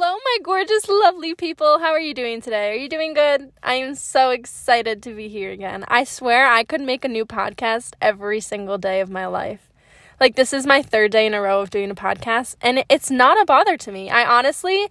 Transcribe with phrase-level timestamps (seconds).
[0.00, 1.80] Hello, my gorgeous, lovely people.
[1.80, 2.70] How are you doing today?
[2.70, 3.50] Are you doing good?
[3.64, 5.84] I am so excited to be here again.
[5.88, 9.72] I swear I could make a new podcast every single day of my life.
[10.20, 13.10] Like, this is my third day in a row of doing a podcast, and it's
[13.10, 14.08] not a bother to me.
[14.08, 14.86] I honestly,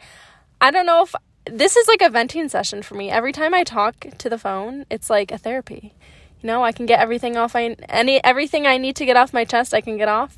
[0.59, 1.15] I don't know if
[1.45, 3.09] this is like a venting session for me.
[3.09, 5.93] Every time I talk to the phone, it's like a therapy.
[6.41, 9.31] You know, I can get everything off I any everything I need to get off
[9.31, 10.35] my chest, I can get off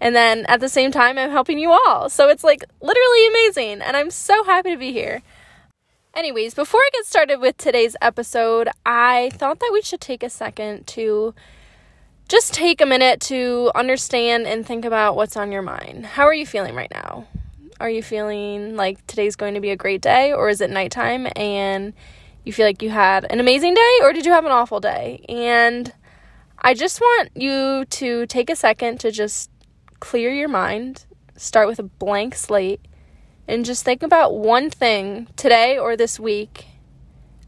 [0.00, 2.08] and then at the same time, I'm helping you all.
[2.08, 3.80] So it's like literally amazing.
[3.80, 5.22] And I'm so happy to be here.
[6.14, 10.30] Anyways, before I get started with today's episode, I thought that we should take a
[10.30, 11.34] second to
[12.28, 16.06] just take a minute to understand and think about what's on your mind.
[16.06, 17.26] How are you feeling right now?
[17.80, 21.26] Are you feeling like today's going to be a great day, or is it nighttime
[21.34, 21.92] and
[22.44, 25.24] you feel like you had an amazing day, or did you have an awful day?
[25.28, 25.92] And
[26.58, 29.50] I just want you to take a second to just
[30.04, 32.86] clear your mind, start with a blank slate,
[33.48, 36.66] and just think about one thing today or this week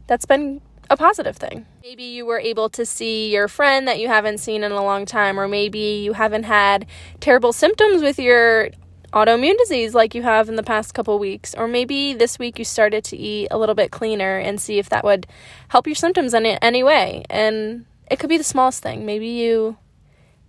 [0.07, 1.67] that's been a positive thing.
[1.83, 5.05] Maybe you were able to see your friend that you haven't seen in a long
[5.05, 6.87] time, or maybe you haven't had
[7.19, 8.71] terrible symptoms with your
[9.13, 12.65] autoimmune disease like you have in the past couple weeks, or maybe this week you
[12.65, 15.27] started to eat a little bit cleaner and see if that would
[15.67, 17.23] help your symptoms in any way.
[17.29, 19.05] And it could be the smallest thing.
[19.05, 19.77] Maybe you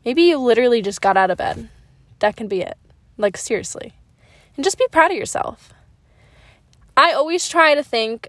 [0.06, 1.68] maybe you literally just got out of bed
[2.20, 2.76] that can be it.
[3.16, 3.94] Like, seriously.
[4.56, 5.72] And just be proud of yourself.
[6.96, 8.28] I always try to think,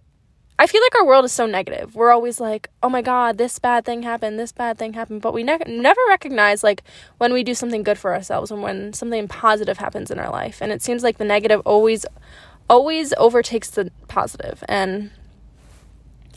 [0.59, 1.95] I feel like our world is so negative.
[1.95, 5.21] We're always like, oh my God, this bad thing happened, this bad thing happened.
[5.21, 6.83] But we ne- never recognize, like,
[7.17, 10.61] when we do something good for ourselves and when something positive happens in our life.
[10.61, 12.05] And it seems like the negative always,
[12.69, 14.63] always overtakes the positive.
[14.67, 15.11] And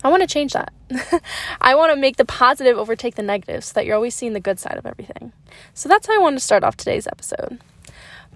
[0.04, 0.72] I want to change that.
[1.60, 4.40] I want to make the positive overtake the negative so that you're always seeing the
[4.40, 5.32] good side of everything.
[5.74, 7.60] So that's how I wanted to start off today's episode.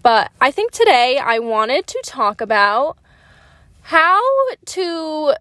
[0.02, 2.96] But I think today I wanted to talk about
[3.82, 4.20] how
[4.66, 5.34] to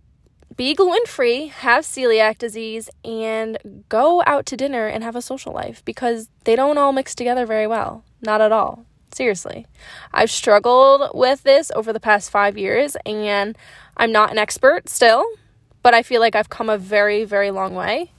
[0.57, 5.53] be gluten free, have celiac disease, and go out to dinner and have a social
[5.53, 8.03] life because they don't all mix together very well.
[8.21, 8.85] Not at all.
[9.13, 9.65] Seriously.
[10.13, 13.57] I've struggled with this over the past five years and
[13.97, 15.25] I'm not an expert still
[15.85, 18.09] but I feel like I've come a very, very long way.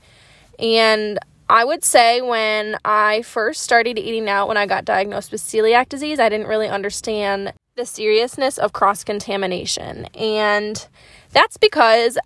[0.57, 1.19] And
[1.49, 5.89] I would say when I first started eating out, when I got diagnosed with celiac
[5.89, 10.05] disease, I didn't really understand the seriousness of cross contamination.
[10.15, 10.87] And
[11.31, 12.17] that's because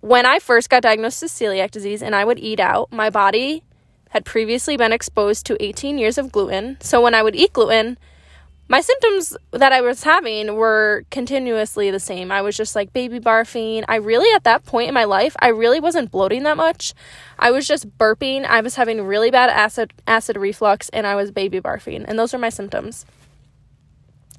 [0.00, 3.62] when I first got diagnosed with celiac disease and I would eat out, my body
[4.10, 6.76] had previously been exposed to 18 years of gluten.
[6.82, 7.96] So when I would eat gluten,
[8.70, 12.30] my symptoms that I was having were continuously the same.
[12.30, 13.84] I was just like baby barfing.
[13.88, 16.94] I really, at that point in my life, I really wasn't bloating that much.
[17.36, 18.44] I was just burping.
[18.46, 22.32] I was having really bad acid acid reflux, and I was baby barfing, and those
[22.32, 23.04] are my symptoms.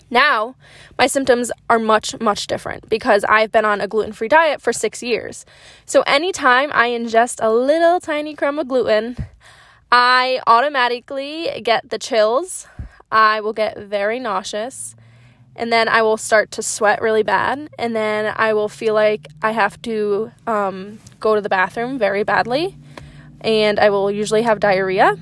[0.09, 0.55] Now,
[0.97, 4.71] my symptoms are much, much different because I've been on a gluten free diet for
[4.71, 5.45] six years.
[5.85, 9.17] So, anytime I ingest a little tiny crumb of gluten,
[9.91, 12.67] I automatically get the chills.
[13.11, 14.95] I will get very nauseous
[15.55, 19.27] and then I will start to sweat really bad, and then I will feel like
[19.41, 22.77] I have to um, go to the bathroom very badly,
[23.41, 25.17] and I will usually have diarrhea,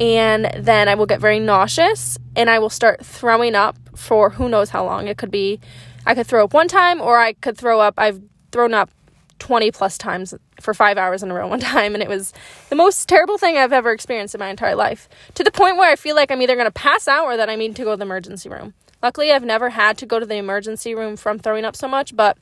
[0.00, 4.48] and then I will get very nauseous, and I will start throwing up for who
[4.48, 5.06] knows how long.
[5.06, 5.60] It could be,
[6.06, 7.94] I could throw up one time, or I could throw up.
[7.98, 8.22] I've
[8.52, 8.90] thrown up
[9.38, 12.32] 20 plus times for five hours in a row one time, and it was
[12.70, 15.08] the most terrible thing I've ever experienced in my entire life.
[15.34, 17.50] To the point where I feel like I'm either going to pass out or that
[17.50, 18.74] I need to go to the emergency room.
[19.02, 22.14] Luckily, I've never had to go to the emergency room from throwing up so much,
[22.14, 22.38] but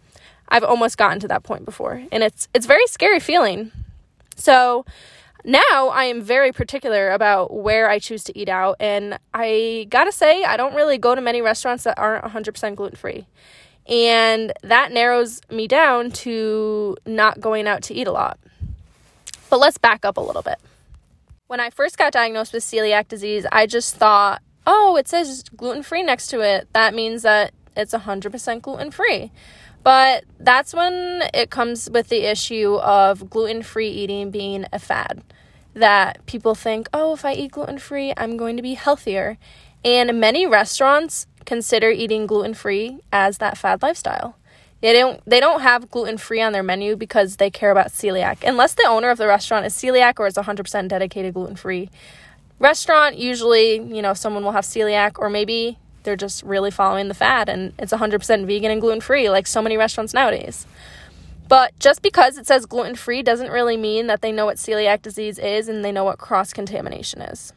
[0.48, 3.72] I've almost gotten to that point before, and it's it's very scary feeling.
[4.36, 4.84] So
[5.44, 10.12] now I am very particular about where I choose to eat out, and I gotta
[10.12, 13.26] say I don't really go to many restaurants that aren't 100% gluten free.
[13.90, 18.38] And that narrows me down to not going out to eat a lot.
[19.50, 20.58] But let's back up a little bit.
[21.48, 25.82] When I first got diagnosed with celiac disease, I just thought, oh, it says gluten
[25.82, 26.68] free next to it.
[26.72, 29.32] That means that it's 100% gluten free.
[29.82, 35.24] But that's when it comes with the issue of gluten free eating being a fad.
[35.74, 39.38] That people think, oh, if I eat gluten free, I'm going to be healthier.
[39.84, 44.36] And many restaurants consider eating gluten free as that fad lifestyle.
[44.80, 48.38] They don't they don't have gluten free on their menu because they care about celiac.
[48.46, 51.90] Unless the owner of the restaurant is celiac or is 100% dedicated gluten free.
[52.58, 57.14] Restaurant usually, you know, someone will have celiac or maybe they're just really following the
[57.14, 60.66] fad and it's 100% vegan and gluten free like so many restaurants nowadays.
[61.48, 65.02] But just because it says gluten free doesn't really mean that they know what celiac
[65.02, 67.52] disease is and they know what cross contamination is.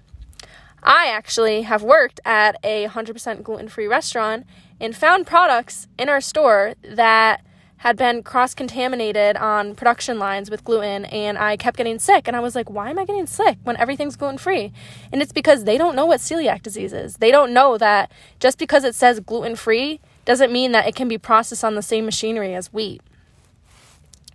[0.84, 4.46] I actually have worked at a 100% gluten free restaurant,
[4.80, 7.42] and found products in our store that
[7.78, 12.30] had been cross contaminated on production lines with gluten and I kept getting sick.
[12.30, 14.72] And I was like, why am I getting sick when everything's gluten free?
[15.12, 17.18] And it's because they don't know what celiac disease is.
[17.18, 18.10] They don't know that
[18.40, 21.82] just because it says gluten free doesn't mean that it can be processed on the
[21.82, 23.02] same machinery as wheat.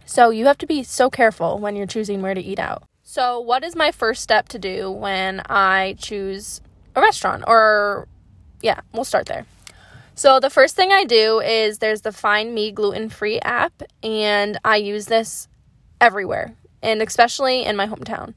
[0.04, 2.82] So you have to be so careful when you're choosing where to eat out.
[3.10, 6.60] So, what is my first step to do when I choose
[6.94, 7.42] a restaurant?
[7.46, 8.06] Or,
[8.60, 9.46] yeah, we'll start there.
[10.14, 14.58] So, the first thing I do is there's the Find Me gluten free app, and
[14.62, 15.48] I use this
[16.02, 18.34] everywhere, and especially in my hometown.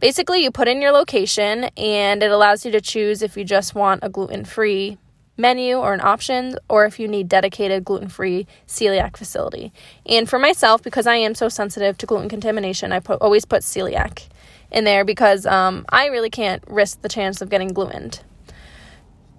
[0.00, 3.74] Basically, you put in your location, and it allows you to choose if you just
[3.74, 4.96] want a gluten free
[5.36, 9.72] menu or an option, or if you need dedicated gluten free celiac facility.
[10.06, 13.62] And for myself, because I am so sensitive to gluten contamination, I put, always put
[13.62, 14.28] celiac
[14.70, 18.22] in there because um, I really can't risk the chance of getting glutened.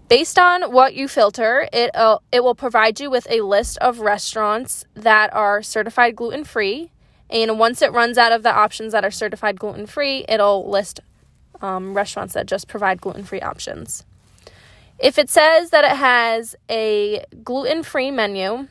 [0.08, 4.02] Based on what you filter, it uh, it will provide you with a list of
[4.02, 6.92] restaurants that are certified gluten free.
[7.28, 11.00] And once it runs out of the options that are certified gluten free, it'll list
[11.60, 14.06] um, restaurants that just provide gluten free options.
[14.98, 18.68] If it says that it has a gluten free menu,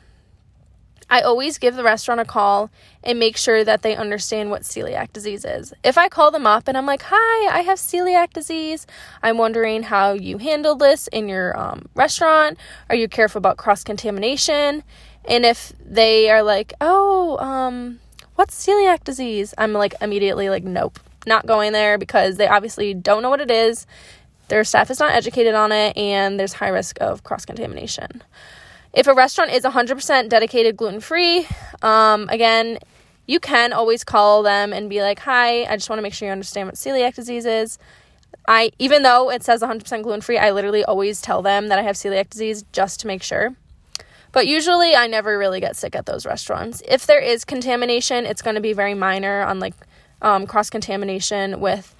[1.07, 2.71] I always give the restaurant a call
[3.03, 5.71] and make sure that they understand what celiac disease is.
[5.83, 8.87] If I call them up and I'm like, Hi, I have celiac disease.
[9.21, 12.57] I'm wondering how you handle this in your um, restaurant.
[12.89, 14.83] Are you careful about cross contamination?
[15.25, 17.99] And if they are like, Oh, um,
[18.33, 19.53] what's celiac disease?
[19.59, 23.51] I'm like, immediately like, Nope, not going there because they obviously don't know what it
[23.51, 23.85] is
[24.47, 28.23] their staff is not educated on it, and there's high risk of cross contamination.
[28.93, 31.47] If a restaurant is 100% dedicated gluten free,
[31.81, 32.79] um, again,
[33.27, 36.27] you can always call them and be like, "Hi, I just want to make sure
[36.27, 37.77] you understand what celiac disease is."
[38.47, 41.81] I even though it says 100% gluten free, I literally always tell them that I
[41.81, 43.55] have celiac disease just to make sure.
[44.31, 46.81] But usually I never really get sick at those restaurants.
[46.87, 49.73] If there is contamination, it's going to be very minor on like
[50.21, 51.94] um, cross contamination with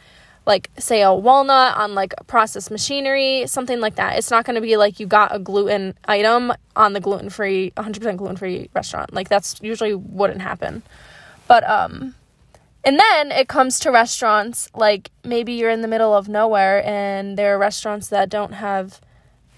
[0.45, 4.17] like say a walnut on like processed machinery, something like that.
[4.17, 8.17] It's not going to be like you got a gluten item on the gluten-free 100%
[8.17, 9.13] gluten-free restaurant.
[9.13, 10.83] Like that's usually wouldn't happen.
[11.47, 12.15] But um
[12.83, 17.37] and then it comes to restaurants like maybe you're in the middle of nowhere and
[17.37, 19.01] there are restaurants that don't have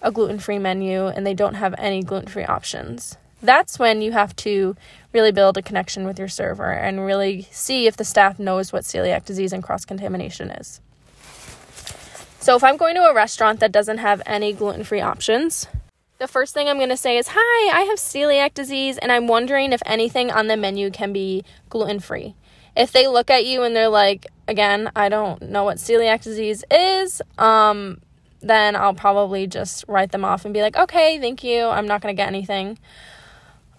[0.01, 3.17] a gluten-free menu and they don't have any gluten-free options.
[3.47, 4.75] That's when you have to
[5.13, 8.83] really build a connection with your server and really see if the staff knows what
[8.83, 10.81] celiac disease and cross contamination is.
[12.39, 15.67] So, if I'm going to a restaurant that doesn't have any gluten free options,
[16.17, 19.27] the first thing I'm going to say is, Hi, I have celiac disease and I'm
[19.27, 22.35] wondering if anything on the menu can be gluten free.
[22.75, 26.63] If they look at you and they're like, again, I don't know what celiac disease
[26.69, 28.01] is, um,
[28.41, 31.65] then I'll probably just write them off and be like, okay, thank you.
[31.65, 32.77] I'm not going to get anything.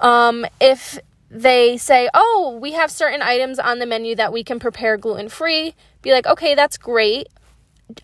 [0.00, 0.98] Um, if
[1.30, 5.28] they say, oh, we have certain items on the menu that we can prepare gluten
[5.28, 7.28] free, be like, okay, that's great.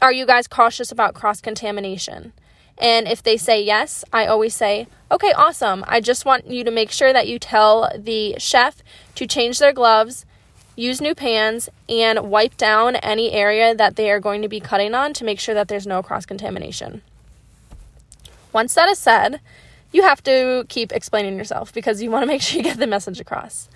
[0.02, 2.32] Are you guys cautious about cross contamination?
[2.78, 5.84] And if they say yes, I always say, okay, awesome.
[5.86, 8.82] I just want you to make sure that you tell the chef
[9.14, 10.26] to change their gloves,
[10.74, 14.94] use new pans, and wipe down any area that they are going to be cutting
[14.94, 17.02] on to make sure that there's no cross contamination.
[18.52, 19.40] Once that is said,
[19.94, 22.86] you have to keep explaining yourself because you want to make sure you get the
[22.86, 23.68] message across.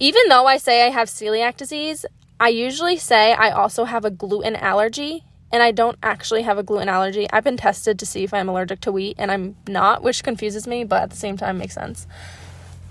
[0.00, 2.04] Even though I say I have celiac disease,
[2.40, 6.64] I usually say I also have a gluten allergy, and I don't actually have a
[6.64, 7.28] gluten allergy.
[7.32, 10.66] I've been tested to see if I'm allergic to wheat, and I'm not, which confuses
[10.66, 12.08] me, but at the same time makes sense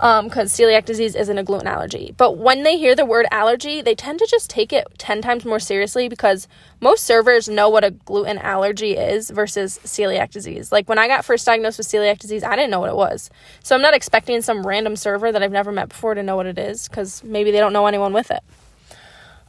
[0.00, 2.14] because um, celiac disease isn't a gluten allergy.
[2.16, 5.44] But when they hear the word allergy, they tend to just take it 10 times
[5.44, 6.48] more seriously because
[6.80, 10.72] most servers know what a gluten allergy is versus celiac disease.
[10.72, 13.28] Like when I got first diagnosed with celiac disease, I didn't know what it was.
[13.62, 16.46] So I'm not expecting some random server that I've never met before to know what
[16.46, 18.42] it is because maybe they don't know anyone with it.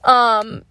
[0.04, 0.64] Um,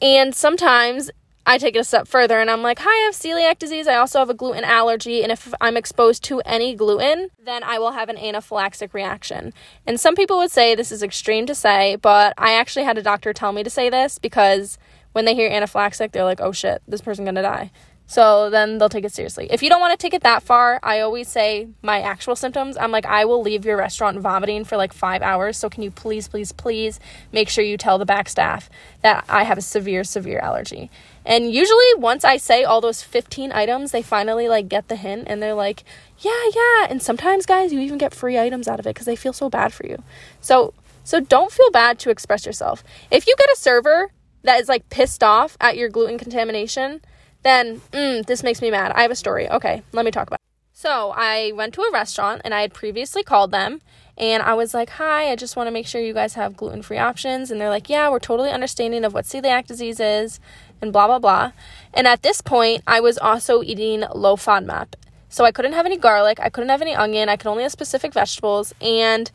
[0.00, 1.10] and sometimes
[1.48, 3.86] I take it a step further and I'm like, hi, I have celiac disease.
[3.86, 5.22] I also have a gluten allergy.
[5.22, 9.54] And if I'm exposed to any gluten, then I will have an anaphylactic reaction.
[9.86, 13.02] And some people would say this is extreme to say, but I actually had a
[13.02, 14.76] doctor tell me to say this because
[15.12, 17.70] when they hear anaphylactic, they're like, oh shit, this person's gonna die.
[18.10, 19.48] So then they'll take it seriously.
[19.50, 22.78] If you don't want to take it that far, I always say my actual symptoms.
[22.78, 25.58] I'm like, I will leave your restaurant vomiting for like five hours.
[25.58, 27.00] So can you please, please, please
[27.32, 28.70] make sure you tell the back staff
[29.02, 30.90] that I have a severe, severe allergy.
[31.28, 35.24] And usually once I say all those 15 items, they finally like get the hint
[35.26, 35.84] and they're like,
[36.20, 36.86] yeah, yeah.
[36.88, 39.50] And sometimes guys, you even get free items out of it because they feel so
[39.50, 40.02] bad for you.
[40.40, 40.72] So
[41.04, 42.82] so don't feel bad to express yourself.
[43.10, 44.10] If you get a server
[44.42, 47.02] that is like pissed off at your gluten contamination,
[47.42, 48.92] then mm, this makes me mad.
[48.92, 49.50] I have a story.
[49.50, 50.40] Okay, let me talk about.
[50.40, 50.48] It.
[50.72, 53.82] So I went to a restaurant and I had previously called them
[54.18, 56.82] and I was like, Hi, I just want to make sure you guys have gluten
[56.82, 57.50] free options.
[57.50, 60.40] And they're like, Yeah, we're totally understanding of what celiac disease is
[60.80, 61.52] and blah, blah, blah.
[61.94, 64.94] And at this point, I was also eating low FODMAP.
[65.28, 67.72] So I couldn't have any garlic, I couldn't have any onion, I could only have
[67.72, 68.74] specific vegetables.
[68.80, 69.30] And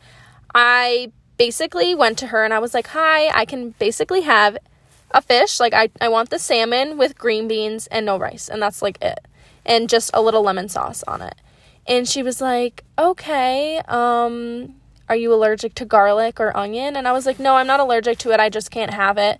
[0.54, 4.58] I basically went to her and I was like, Hi, I can basically have
[5.10, 5.60] a fish.
[5.60, 8.48] Like, I, I want the salmon with green beans and no rice.
[8.48, 9.20] And that's like it.
[9.64, 11.36] And just a little lemon sauce on it.
[11.86, 14.74] And she was like, Okay, um,
[15.08, 16.96] are you allergic to garlic or onion?
[16.96, 18.40] And I was like, No, I'm not allergic to it.
[18.40, 19.38] I just can't have it.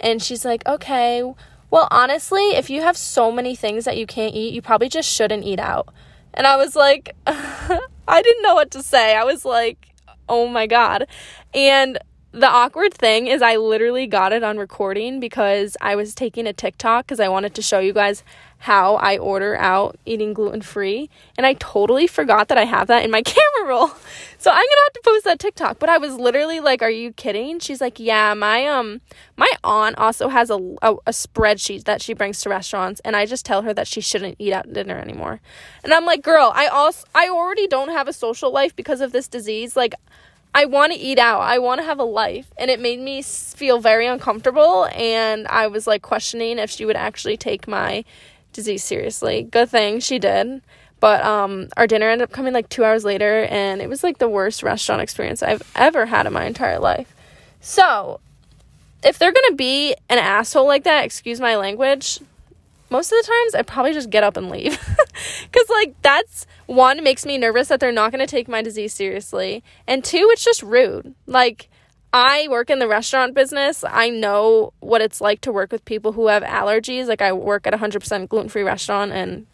[0.00, 1.22] And she's like, Okay,
[1.70, 5.10] well, honestly, if you have so many things that you can't eat, you probably just
[5.10, 5.92] shouldn't eat out.
[6.34, 9.14] And I was like, I didn't know what to say.
[9.14, 9.88] I was like,
[10.28, 11.06] oh my God.
[11.52, 11.98] And
[12.32, 16.52] the awkward thing is, I literally got it on recording because I was taking a
[16.52, 18.22] TikTok because I wanted to show you guys
[18.58, 21.08] how I order out eating gluten free.
[21.36, 23.88] And I totally forgot that I have that in my camera roll.
[24.38, 25.78] So I'm gonna have to post that TikTok.
[25.78, 27.60] But I was literally like, Are you kidding?
[27.60, 29.00] She's like, Yeah, my um
[29.36, 33.26] my aunt also has a, a, a spreadsheet that she brings to restaurants and I
[33.26, 35.40] just tell her that she shouldn't eat out dinner anymore.
[35.84, 39.12] And I'm like, girl, I also I already don't have a social life because of
[39.12, 39.76] this disease.
[39.76, 39.94] Like
[40.54, 41.40] I want to eat out.
[41.40, 42.52] I want to have a life.
[42.56, 44.88] And it made me feel very uncomfortable.
[44.92, 48.04] And I was like questioning if she would actually take my
[48.58, 49.44] disease seriously.
[49.44, 50.60] Good thing she did.
[51.00, 54.18] But um, our dinner ended up coming like two hours later, and it was like
[54.18, 57.14] the worst restaurant experience I've ever had in my entire life.
[57.60, 58.18] So,
[59.04, 62.18] if they're gonna be an asshole like that, excuse my language,
[62.90, 64.78] most of the times I probably just get up and leave.
[65.50, 69.64] Because, like, that's one, makes me nervous that they're not gonna take my disease seriously,
[69.86, 71.14] and two, it's just rude.
[71.26, 71.68] Like,
[72.12, 73.84] I work in the restaurant business.
[73.86, 77.06] I know what it's like to work with people who have allergies.
[77.06, 79.46] Like I work at a 100% gluten-free restaurant and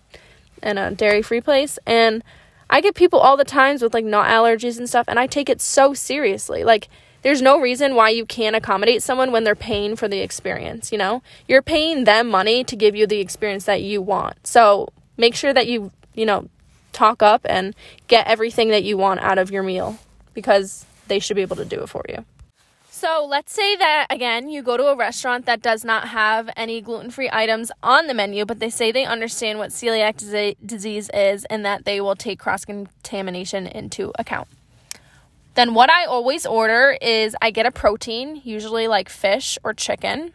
[0.62, 2.25] and a dairy-free place and
[2.70, 5.50] I get people all the times with like not allergies and stuff and I take
[5.50, 6.64] it so seriously.
[6.64, 6.88] Like
[7.25, 10.99] there's no reason why you can't accommodate someone when they're paying for the experience, you
[10.99, 11.23] know?
[11.49, 14.46] You're paying them money to give you the experience that you want.
[14.46, 16.49] So, make sure that you, you know,
[16.92, 17.75] talk up and
[18.08, 19.99] get everything that you want out of your meal
[20.34, 22.26] because they should be able to do it for you.
[22.96, 26.80] So let's say that again, you go to a restaurant that does not have any
[26.80, 31.44] gluten free items on the menu, but they say they understand what celiac disease is
[31.46, 34.46] and that they will take cross contamination into account.
[35.54, 40.32] Then, what I always order is I get a protein, usually like fish or chicken.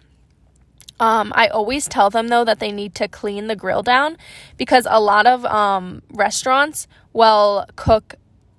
[0.99, 4.17] Um, I always tell them though that they need to clean the grill down
[4.57, 8.15] because a lot of um, restaurants will cook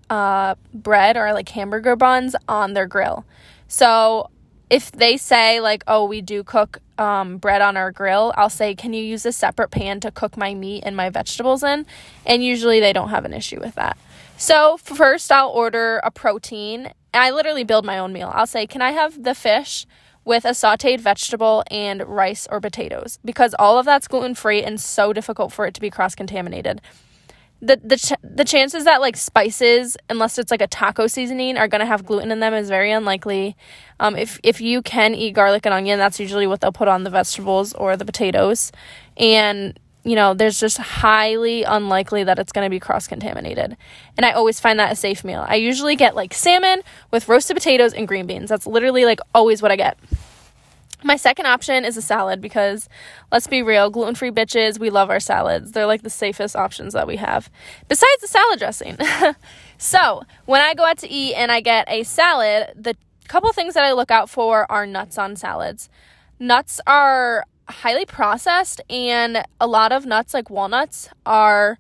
[0.08, 3.26] uh, bread or like hamburger buns on their grill.
[3.70, 4.30] So
[4.68, 8.74] if they say like, "Oh, we do cook um, bread on our grill," I'll say,
[8.74, 11.86] "Can you use a separate pan to cook my meat and my vegetables in?"
[12.26, 13.96] And usually they don't have an issue with that.
[14.36, 16.92] So first, I'll order a protein.
[17.14, 18.32] I literally build my own meal.
[18.34, 19.86] I'll say, "Can I have the fish?"
[20.22, 24.78] With a sauteed vegetable and rice or potatoes because all of that's gluten free and
[24.78, 26.82] so difficult for it to be cross contaminated
[27.62, 31.68] the the ch- the chances that like spices unless it's like a taco seasoning are
[31.80, 33.56] to have gluten in them is very unlikely.
[33.98, 37.04] Um, if if you can eat garlic and onion that's usually what they'll put on
[37.04, 38.72] the vegetables or the potatoes.
[39.16, 43.76] And you know there's just highly unlikely that it's to be cross contaminated
[44.16, 45.44] and i always find that a safe meal.
[45.46, 48.48] I usually get like salmon with roasted potatoes and green beans.
[48.48, 49.98] That's literally like always what i get
[51.02, 52.88] my second option is a salad because
[53.32, 55.72] let's be real, gluten free bitches, we love our salads.
[55.72, 57.50] They're like the safest options that we have,
[57.88, 58.98] besides the salad dressing.
[59.78, 62.96] so, when I go out to eat and I get a salad, the
[63.28, 65.88] couple things that I look out for are nuts on salads.
[66.38, 71.78] Nuts are highly processed, and a lot of nuts, like walnuts, are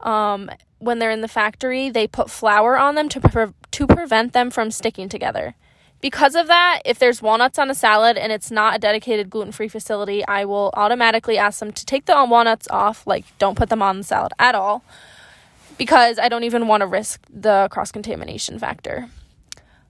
[0.00, 4.32] um, when they're in the factory, they put flour on them to, pre- to prevent
[4.32, 5.54] them from sticking together.
[6.00, 9.52] Because of that, if there's walnuts on a salad and it's not a dedicated gluten
[9.52, 13.06] free facility, I will automatically ask them to take the walnuts off.
[13.06, 14.82] Like, don't put them on the salad at all
[15.76, 19.08] because I don't even want to risk the cross contamination factor.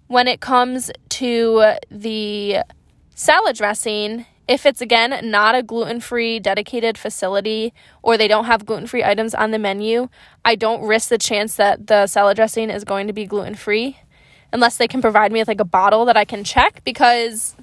[0.09, 2.59] When it comes to the
[3.15, 8.67] salad dressing, if it's again not a gluten free dedicated facility or they don't have
[8.67, 10.09] gluten free items on the menu,
[10.45, 13.97] I don't risk the chance that the salad dressing is going to be gluten free
[14.53, 17.55] unless they can provide me with like a bottle that I can check because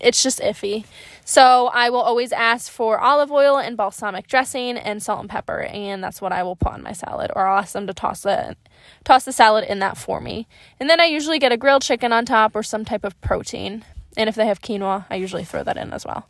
[0.00, 0.84] it's just iffy.
[1.24, 5.60] So I will always ask for olive oil and balsamic dressing and salt and pepper,
[5.60, 7.30] and that's what I will put on my salad.
[7.36, 8.56] Or I'll ask them to toss the
[9.04, 10.48] toss the salad in that for me.
[10.80, 13.84] And then I usually get a grilled chicken on top or some type of protein.
[14.16, 16.26] And if they have quinoa, I usually throw that in as well.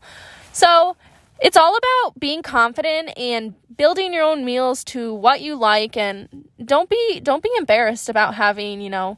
[0.53, 0.97] So
[1.41, 6.49] it's all about being confident and building your own meals to what you like and
[6.63, 9.17] don't be don't be embarrassed about having, you know,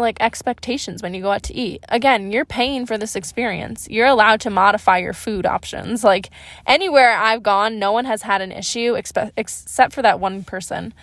[0.00, 1.84] like expectations when you go out to eat.
[1.88, 3.86] Again, you're paying for this experience.
[3.90, 6.04] You're allowed to modify your food options.
[6.04, 6.30] Like
[6.66, 10.94] anywhere I've gone, no one has had an issue expe- except for that one person.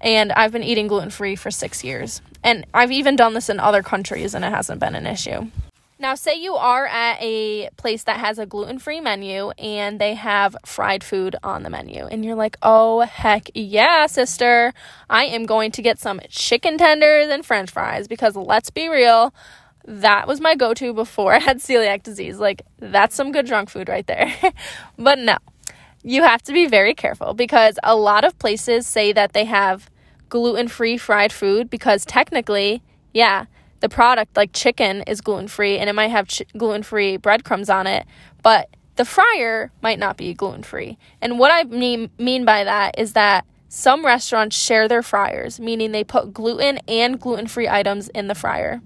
[0.00, 2.20] And I've been eating gluten free for six years.
[2.44, 5.50] And I've even done this in other countries and it hasn't been an issue.
[5.98, 10.12] Now, say you are at a place that has a gluten free menu and they
[10.12, 14.74] have fried food on the menu, and you're like, oh, heck yeah, sister,
[15.08, 19.32] I am going to get some chicken tenders and french fries because let's be real,
[19.86, 22.38] that was my go to before I had celiac disease.
[22.38, 24.34] Like, that's some good junk food right there.
[24.98, 25.38] but no,
[26.02, 29.88] you have to be very careful because a lot of places say that they have
[30.28, 32.82] gluten free fried food because technically,
[33.14, 33.46] yeah,
[33.80, 37.70] the product, like chicken, is gluten free and it might have ch- gluten free breadcrumbs
[37.70, 38.06] on it,
[38.42, 40.98] but the fryer might not be gluten free.
[41.20, 45.92] And what I mean, mean by that is that some restaurants share their fryers, meaning
[45.92, 48.80] they put gluten and gluten free items in the fryer.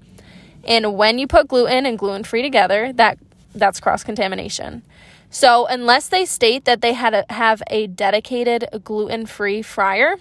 [0.65, 3.19] And when you put gluten and gluten free together, that
[3.55, 4.83] that's cross contamination.
[5.31, 10.17] So unless they state that they had a, have a dedicated gluten free fryer,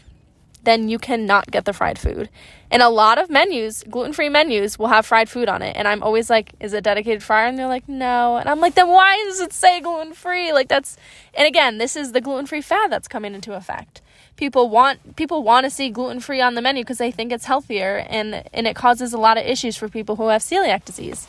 [0.64, 2.30] then you cannot get the fried food.
[2.72, 5.76] And a lot of menus, gluten free menus, will have fried food on it.
[5.76, 7.48] And I'm always like, is it dedicated fryer?
[7.48, 8.38] And they're like, no.
[8.38, 10.54] And I'm like, then why does it say gluten free?
[10.54, 10.98] Like that's,
[11.34, 14.02] and again, this is the gluten free fad that's coming into effect.
[14.36, 17.44] People want people want to see gluten free on the menu because they think it's
[17.44, 21.28] healthier, and and it causes a lot of issues for people who have celiac disease.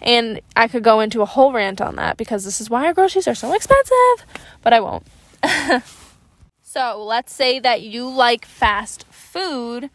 [0.00, 2.94] And I could go into a whole rant on that because this is why our
[2.94, 4.24] groceries are so expensive,
[4.62, 5.04] but I won't.
[6.74, 9.90] So let's say that you like fast food.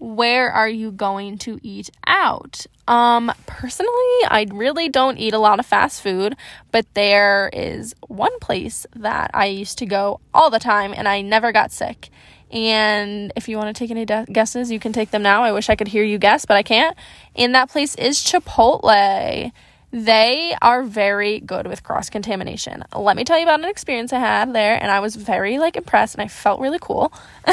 [0.00, 2.66] Where are you going to eat out?
[2.88, 3.92] Um, personally,
[4.26, 6.36] I really don't eat a lot of fast food,
[6.72, 11.20] but there is one place that I used to go all the time and I
[11.20, 12.08] never got sick.
[12.50, 15.44] And if you want to take any de- guesses, you can take them now.
[15.44, 16.96] I wish I could hear you guess, but I can't.
[17.36, 19.52] And that place is Chipotle
[19.92, 22.84] they are very good with cross contamination.
[22.94, 25.76] Let me tell you about an experience I had there, and I was very like
[25.76, 27.12] impressed, and I felt really cool.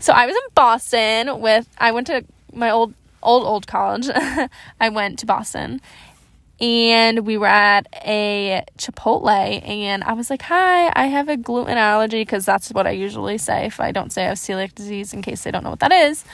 [0.00, 4.08] so I was in Boston with I went to my old old old college.
[4.80, 5.80] I went to Boston,
[6.60, 11.78] and we were at a Chipotle, and I was like, "Hi, I have a gluten
[11.78, 15.12] allergy," because that's what I usually say if I don't say I have celiac disease,
[15.12, 16.24] in case they don't know what that is.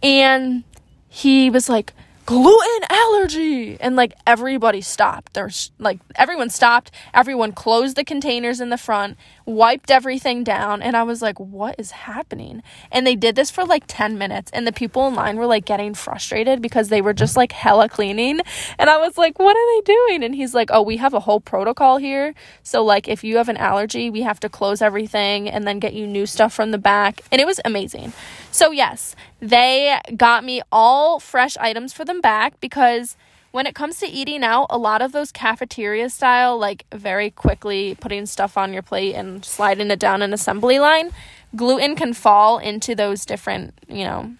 [0.00, 0.62] And
[1.08, 1.92] he was like
[2.26, 3.80] gluten allergy.
[3.80, 5.32] And like everybody stopped.
[5.34, 6.90] There's like everyone stopped.
[7.14, 10.82] Everyone closed the containers in the front wiped everything down.
[10.82, 12.64] And i was like what is happening?
[12.90, 14.50] And they did this for like 10 minutes.
[14.52, 17.88] And the people in line were like getting frustrated because they were just like hella
[17.88, 18.40] cleaning.
[18.78, 20.24] And i was like what are they doing?
[20.24, 22.34] And he's like oh we have a whole protocol here.
[22.64, 25.94] So like if you have an allergy we have to close everything and then get
[25.94, 27.20] you new stuff from the back.
[27.30, 28.12] And it was amazing.
[28.50, 29.14] So yes
[29.48, 33.16] they got me all fresh items for them back because
[33.52, 37.96] when it comes to eating out, a lot of those cafeteria style, like very quickly
[38.00, 41.10] putting stuff on your plate and sliding it down an assembly line,
[41.54, 44.34] gluten can fall into those different, you know,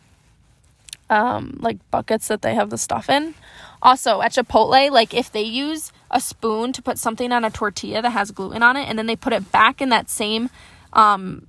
[1.08, 3.34] um, like buckets that they have the stuff in.
[3.80, 8.02] Also, at Chipotle, like if they use a spoon to put something on a tortilla
[8.02, 10.48] that has gluten on it and then they put it back in that same
[10.92, 11.46] um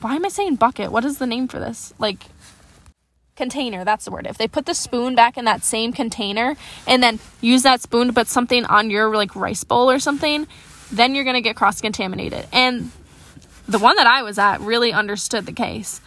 [0.00, 0.92] why am I saying bucket?
[0.92, 1.92] What is the name for this?
[1.98, 2.26] Like
[3.38, 4.26] container that's the word.
[4.26, 8.08] If they put the spoon back in that same container and then use that spoon
[8.08, 10.46] to put something on your like rice bowl or something
[10.90, 12.90] then you're going to get cross contaminated and
[13.66, 16.00] the one that i was at really understood the case.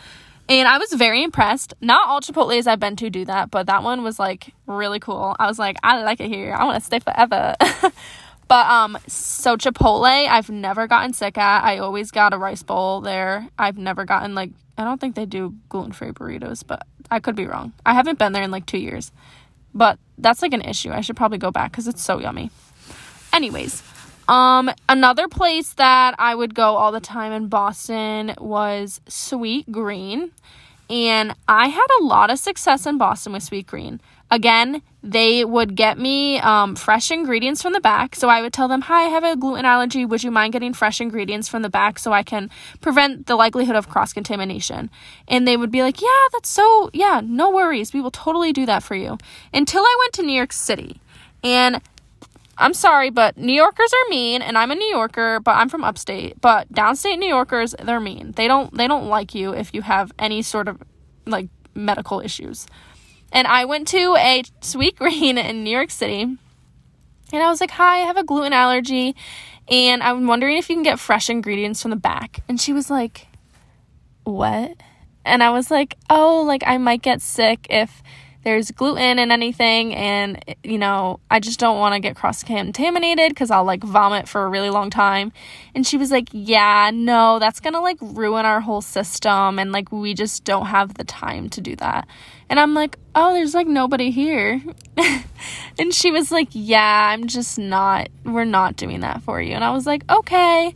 [0.49, 1.73] And i was very impressed.
[1.81, 5.35] Not all chipotles i've been to do that but that one was like really cool.
[5.39, 6.53] I was like i like it here.
[6.53, 7.55] I want to stay forever
[8.51, 11.63] But um so Chipotle I've never gotten sick at.
[11.63, 13.47] I always got a rice bowl there.
[13.57, 17.45] I've never gotten like I don't think they do gluten-free burritos, but I could be
[17.45, 17.71] wrong.
[17.85, 19.13] I haven't been there in like 2 years.
[19.73, 20.91] But that's like an issue.
[20.91, 22.51] I should probably go back cuz it's so yummy.
[23.31, 23.83] Anyways,
[24.27, 30.31] um another place that I would go all the time in Boston was Sweetgreen,
[30.89, 34.01] And I had a lot of success in Boston with Sweetgreen.
[34.31, 38.15] Again, they would get me um, fresh ingredients from the back.
[38.15, 40.05] So I would tell them, Hi, I have a gluten allergy.
[40.05, 43.75] Would you mind getting fresh ingredients from the back so I can prevent the likelihood
[43.75, 44.89] of cross contamination?
[45.27, 47.93] And they would be like, Yeah, that's so, yeah, no worries.
[47.93, 49.17] We will totally do that for you.
[49.53, 51.01] Until I went to New York City.
[51.43, 51.81] And
[52.57, 55.83] I'm sorry, but New Yorkers are mean, and I'm a New Yorker, but I'm from
[55.83, 56.39] upstate.
[56.39, 58.33] But downstate New Yorkers, they're mean.
[58.35, 60.81] They don't they don't like you if you have any sort of
[61.25, 62.67] like medical issues.
[63.31, 66.21] And I went to a sweet green in New York City.
[66.23, 69.15] And I was like, Hi, I have a gluten allergy.
[69.67, 72.43] And I'm wondering if you can get fresh ingredients from the back.
[72.49, 73.27] And she was like,
[74.23, 74.75] What?
[75.23, 78.03] And I was like, Oh, like I might get sick if
[78.43, 83.29] there's gluten in anything and you know i just don't want to get cross contaminated
[83.29, 85.31] because i'll like vomit for a really long time.
[85.73, 89.91] And she was like yeah no that's gonna like ruin our whole system and like
[89.91, 92.07] we just don't have the time to do that.
[92.49, 94.61] And i'm like oh there's like nobody here.
[95.79, 99.53] And she was like yeah i'm just not we're not doing that for you.
[99.53, 100.73] And i was like okay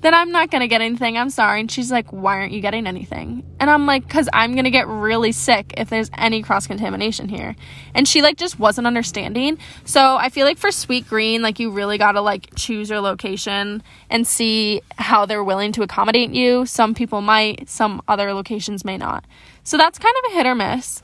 [0.00, 1.18] then I'm not gonna get anything.
[1.18, 1.60] I'm sorry.
[1.60, 3.44] And she's like, Why aren't you getting anything?
[3.58, 7.56] And I'm like, Because I'm gonna get really sick if there's any cross contamination here.
[7.94, 9.58] And she like just wasn't understanding.
[9.84, 14.26] So I feel like for Sweetgreen, like you really gotta like choose your location and
[14.26, 16.64] see how they're willing to accommodate you.
[16.66, 19.24] Some people might, some other locations may not.
[19.64, 21.02] So that's kind of a hit or miss.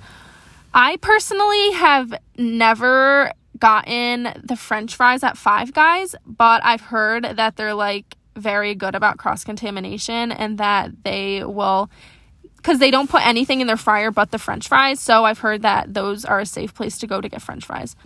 [0.72, 7.57] I personally have never gotten the french fries at Five Guys, but I've heard that
[7.57, 11.90] they're like very good about cross contamination and that they will
[12.57, 15.01] because they don't put anything in their fryer but the french fries.
[15.01, 17.97] So i've heard that those are a safe place to go to get french fries.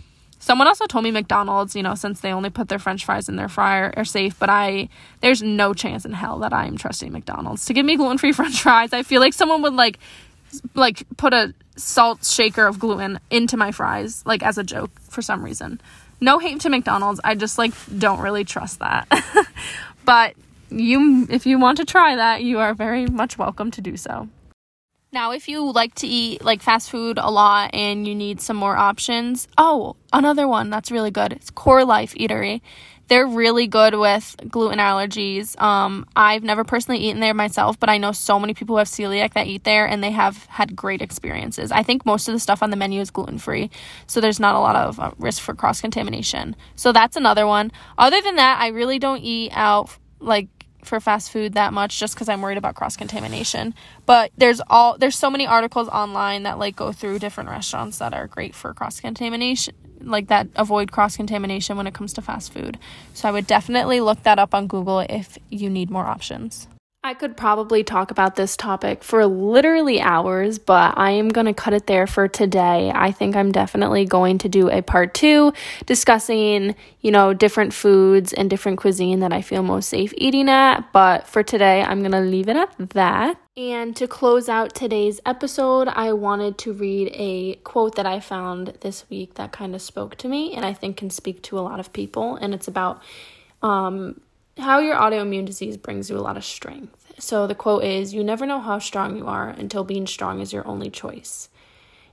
[0.41, 3.35] Someone also told me mcdonald's you know since they only put their french fries in
[3.35, 4.87] their fryer are safe but i
[5.21, 8.93] there's no chance in hell that i'm trusting mcdonald's to give me gluten-free french fries.
[8.93, 9.99] I feel like someone would like
[10.75, 15.21] like put a salt shaker of gluten into my fries like as a joke for
[15.21, 15.79] some reason.
[16.21, 17.21] No hate to mcdonald's.
[17.23, 19.07] I just like don't really trust that
[20.09, 20.33] But
[20.71, 24.27] you if you want to try that, you are very much welcome to do so.
[25.11, 28.57] Now, if you like to eat like fast food a lot and you need some
[28.57, 31.31] more options, oh, another one that's really good.
[31.31, 32.61] It's CoreLife Eatery.
[33.09, 35.59] They're really good with gluten allergies.
[35.59, 38.87] Um, I've never personally eaten there myself, but I know so many people who have
[38.87, 41.71] celiac that eat there and they have had great experiences.
[41.71, 43.71] I think most of the stuff on the menu is gluten free,
[44.05, 46.55] so there's not a lot of uh, risk for cross contamination.
[46.75, 47.71] So that's another one.
[47.97, 50.47] Other than that, I really don't eat out like
[50.83, 53.73] for fast food that much just because I'm worried about cross contamination.
[54.05, 58.13] But there's all there's so many articles online that like go through different restaurants that
[58.13, 62.53] are great for cross contamination like that avoid cross contamination when it comes to fast
[62.53, 62.77] food.
[63.13, 66.67] So I would definitely look that up on Google if you need more options.
[67.01, 71.53] I could probably talk about this topic for literally hours, but I am going to
[71.53, 72.91] cut it there for today.
[72.93, 75.53] I think I'm definitely going to do a part two
[75.85, 80.91] discussing, you know, different foods and different cuisine that I feel most safe eating at.
[80.91, 83.39] But for today, I'm going to leave it at that.
[83.55, 88.73] And to close out today's episode, I wanted to read a quote that I found
[88.81, 91.61] this week that kind of spoke to me and I think can speak to a
[91.61, 92.35] lot of people.
[92.35, 93.01] And it's about,
[93.61, 94.19] um,
[94.59, 97.13] how your autoimmune disease brings you a lot of strength.
[97.19, 100.53] So the quote is You never know how strong you are until being strong is
[100.53, 101.49] your only choice.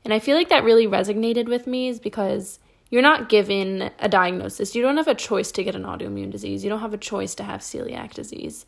[0.05, 2.59] And I feel like that really resonated with me is because
[2.91, 4.75] you're not given a diagnosis.
[4.75, 6.63] You don't have a choice to get an autoimmune disease.
[6.63, 8.67] You don't have a choice to have celiac disease.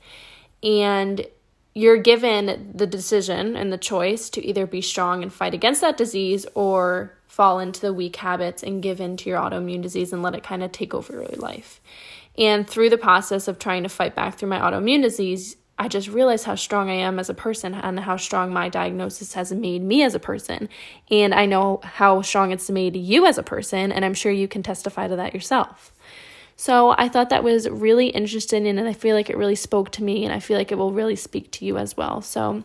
[0.63, 1.27] And
[1.75, 5.97] you're given the decision and the choice to either be strong and fight against that
[5.97, 10.23] disease or fall into the weak habits and give in to your autoimmune disease and
[10.23, 11.81] let it kind of take over your life.
[12.39, 16.09] And through the process of trying to fight back through my autoimmune disease, I just
[16.09, 19.83] realized how strong I am as a person and how strong my diagnosis has made
[19.83, 20.69] me as a person.
[21.11, 24.49] And I know how strong it's made you as a person, and I'm sure you
[24.49, 25.93] can testify to that yourself.
[26.57, 30.03] So I thought that was really interesting, and I feel like it really spoke to
[30.03, 32.23] me, and I feel like it will really speak to you as well.
[32.23, 32.65] So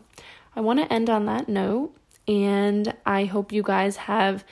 [0.55, 1.95] I want to end on that note,
[2.27, 4.43] and I hope you guys have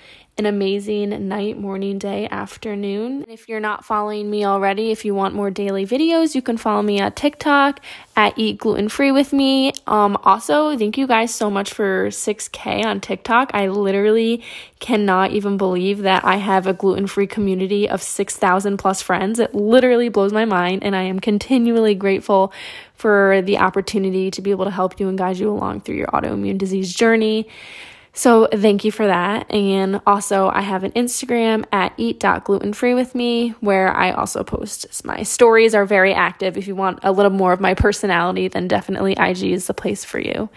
[0.41, 3.23] an amazing night, morning, day, afternoon.
[3.27, 6.81] If you're not following me already, if you want more daily videos, you can follow
[6.81, 7.79] me at TikTok
[8.15, 9.71] at Eat Gluten Free with me.
[9.85, 13.51] Um, also, thank you guys so much for 6K on TikTok.
[13.53, 14.43] I literally
[14.79, 19.37] cannot even believe that I have a gluten free community of 6,000 plus friends.
[19.37, 22.51] It literally blows my mind, and I am continually grateful
[22.95, 26.07] for the opportunity to be able to help you and guide you along through your
[26.07, 27.47] autoimmune disease journey.
[28.13, 29.49] So thank you for that.
[29.53, 35.23] And also, I have an Instagram at eat.glutenfree with me where I also post my
[35.23, 36.57] stories are very active.
[36.57, 40.03] If you want a little more of my personality, then definitely IG is the place
[40.03, 40.49] for you.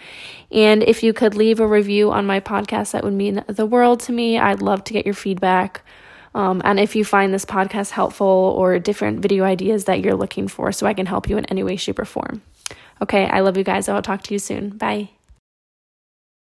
[0.51, 4.01] And if you could leave a review on my podcast, that would mean the world
[4.01, 4.37] to me.
[4.37, 5.81] I'd love to get your feedback.
[6.33, 10.49] Um, and if you find this podcast helpful or different video ideas that you're looking
[10.49, 12.41] for, so I can help you in any way, shape, or form.
[13.01, 13.87] Okay, I love you guys.
[13.87, 14.71] I will talk to you soon.
[14.71, 15.14] Bye.